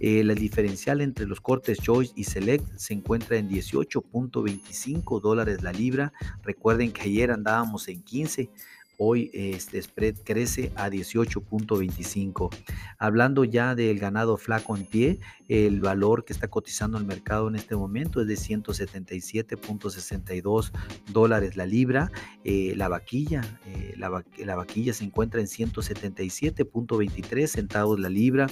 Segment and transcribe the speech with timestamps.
[0.00, 5.72] Eh, la diferencial entre los cortes Choice y Select se encuentra en 18.25 dólares la
[5.72, 6.12] libra.
[6.42, 8.50] Recuerden que ayer andábamos en 15.
[8.96, 12.54] Hoy este spread crece a 18.25.
[12.98, 17.56] Hablando ya del ganado flaco en pie, el valor que está cotizando el mercado en
[17.56, 20.70] este momento es de 177.62
[21.10, 22.12] dólares la libra.
[22.44, 28.46] Eh, la vaquilla, eh, la, la, vaquilla se encuentra en 177.23 centavos la libra.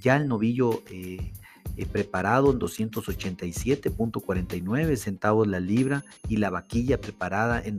[0.00, 1.32] Ya el novillo eh,
[1.76, 7.78] eh, preparado en 287.49 centavos la libra y la vaquilla preparada en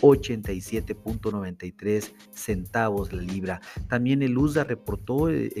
[0.00, 3.60] 287.93 centavos la libra.
[3.88, 5.52] También el USDA reportó el,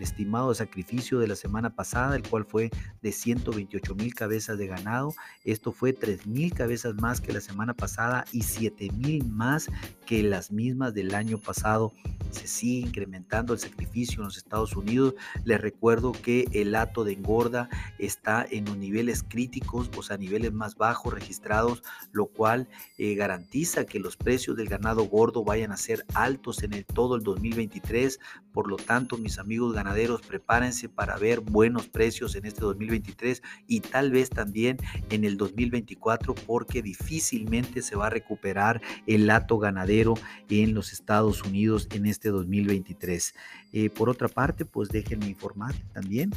[0.00, 2.70] estimado sacrificio de la semana pasada, el cual fue
[3.02, 5.14] de 128 mil cabezas de ganado.
[5.44, 9.68] Esto fue 3 mil cabezas más que la semana pasada y 7 mil más
[10.06, 11.92] que las mismas del año pasado.
[12.30, 15.14] Se sigue incrementando el sacrificio en los Estados Unidos.
[15.44, 17.68] Les recuerdo que el hato de engorda
[17.98, 22.68] está en los niveles críticos, o sea, niveles más bajos registrados, lo cual
[22.98, 27.16] eh, garantiza que los precios del ganado gordo vayan a ser altos en el, todo
[27.16, 28.18] el 2023.
[28.52, 33.80] Por lo tanto, mis amigos ganaderos, prepárense para ver buenos precios en este 2023 y
[33.80, 34.78] tal vez también
[35.10, 40.14] en el 2024 porque difícilmente se va a recuperar el hato ganadero
[40.48, 43.34] en los Estados Unidos en este 2023.
[43.72, 46.30] Eh, por otra parte, pues déjenme informar también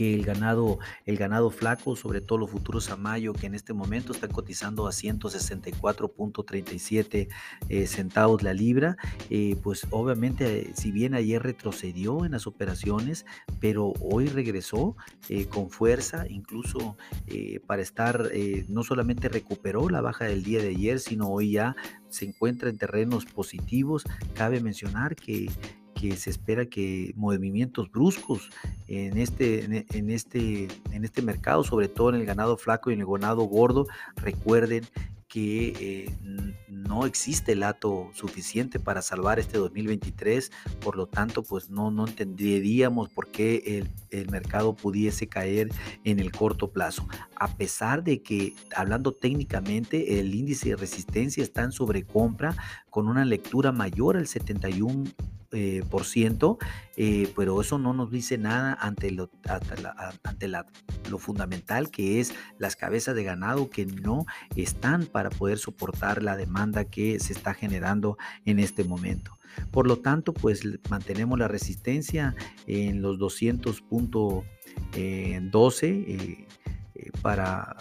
[0.00, 4.12] el ganado, el ganado flaco, sobre todo los futuros a mayo, que en este momento
[4.12, 7.28] están cotizando a 164.37
[7.68, 8.96] eh, centavos la libra,
[9.28, 13.26] eh, pues obviamente si bien ayer retrocedió en las operaciones,
[13.60, 14.96] pero hoy regresó
[15.50, 16.96] con fuerza, incluso
[17.66, 18.30] para estar,
[18.68, 21.76] no solamente recuperó la baja del día de ayer, sino hoy ya
[22.08, 24.04] se encuentra en terrenos positivos.
[24.34, 25.48] Cabe mencionar que
[26.00, 28.48] que se espera que movimientos bruscos
[28.88, 33.00] en este, en este, en este mercado, sobre todo en el ganado flaco y en
[33.00, 34.84] el ganado gordo, recuerden
[35.28, 36.16] que eh,
[36.66, 40.50] no existe el hato suficiente para salvar este 2023,
[40.80, 45.68] por lo tanto, pues no, no entenderíamos por qué el, el, mercado pudiese caer
[46.02, 47.06] en el corto plazo.
[47.36, 52.56] A pesar de que, hablando técnicamente, el índice de resistencia está en sobrecompra
[52.88, 55.04] con una lectura mayor al 71
[55.52, 56.58] eh, por ciento,
[56.96, 59.30] eh, pero eso no nos dice nada ante, lo,
[60.22, 66.22] ante, lo fundamental que es las cabezas de ganado que no están para poder soportar
[66.22, 69.40] la demanda que se está generando en este momento.
[69.70, 72.34] Por lo tanto, pues mantenemos la resistencia
[72.66, 74.46] en los 200.12
[77.00, 77.76] eh, para,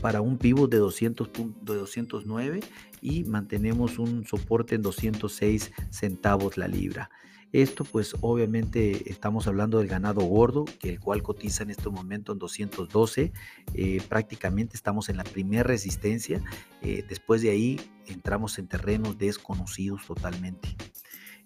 [0.00, 1.30] para un pivot de, 200,
[1.62, 2.60] de 209
[3.02, 7.10] y mantenemos un soporte en 206 centavos la libra.
[7.52, 12.32] Esto pues obviamente estamos hablando del ganado gordo, que el cual cotiza en este momento
[12.32, 13.32] en 212.
[13.74, 16.42] Eh, prácticamente estamos en la primera resistencia.
[16.82, 20.76] Eh, después de ahí entramos en terrenos desconocidos totalmente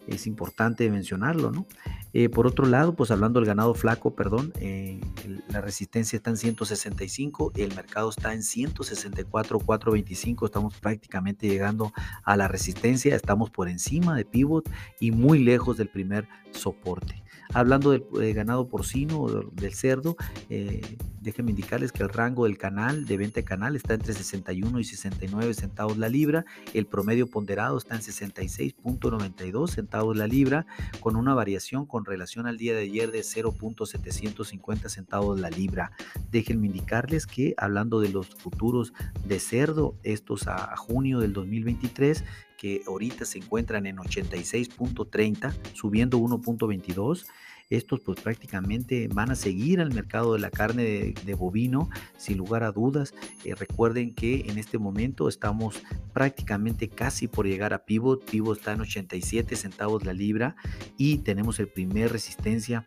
[0.07, 1.67] es importante mencionarlo, ¿no?
[2.13, 5.01] Eh, por otro lado, pues hablando del ganado flaco, perdón, eh,
[5.49, 11.93] la resistencia está en 165, el mercado está en 164, 425, estamos prácticamente llegando
[12.25, 14.69] a la resistencia, estamos por encima de pivot
[14.99, 17.23] y muy lejos del primer soporte.
[17.53, 20.17] Hablando del eh, ganado porcino, del cerdo,
[20.49, 20.81] eh,
[21.21, 25.55] déjenme indicarles que el rango del canal, de venta canal, está entre 61 y 69
[25.55, 26.45] centavos la libra.
[26.75, 30.67] El promedio ponderado está en 66.92 centavos la libra,
[31.01, 35.93] con una variación con relación al día de ayer de 0.750 centavos la libra.
[36.31, 38.93] Déjenme indicarles que hablando de los futuros
[39.25, 42.25] de cerdo, estos a junio del 2023,
[42.61, 47.25] que ahorita se encuentran en 86.30, subiendo 1.22.
[47.71, 52.63] Estos pues prácticamente van a seguir al mercado de la carne de, bovino sin lugar
[52.63, 53.15] a dudas.
[53.45, 58.29] Eh, recuerden que en este momento estamos prácticamente casi por llegar a pivot.
[58.29, 60.55] Pivot está en 87 centavos la libra
[60.99, 62.87] y tenemos el primer resistencia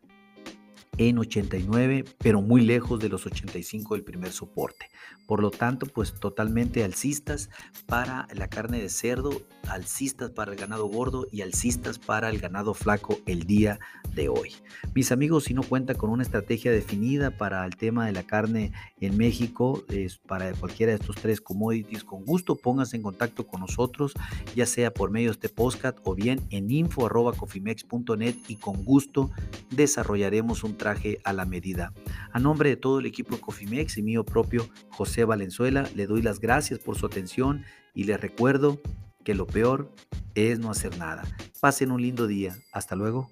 [0.98, 4.90] en 89, pero muy lejos de los 85 del primer soporte.
[5.25, 7.50] Por lo tanto, pues totalmente alcistas
[7.86, 12.74] para la carne de cerdo, alcistas para el ganado gordo y alcistas para el ganado
[12.74, 13.80] flaco el día
[14.13, 14.54] de hoy.
[14.94, 18.74] Mis amigos, si no cuenta con una estrategia definida para el tema de la carne
[19.00, 23.62] en México, es para cualquiera de estos tres commodities, con gusto pónganse en contacto con
[23.62, 24.13] nosotros,
[24.56, 29.31] ya sea por medio de este podcast o bien en info.cofimex.net y con gusto
[29.72, 31.94] desarrollaremos un traje a la medida.
[32.33, 36.41] A nombre de todo el equipo Cofimex y mío propio, José Valenzuela, le doy las
[36.41, 37.63] gracias por su atención
[37.94, 38.81] y les recuerdo
[39.24, 39.89] que lo peor
[40.35, 41.24] es no hacer nada.
[41.62, 42.57] Pasen un lindo día.
[42.74, 43.30] Hasta luego.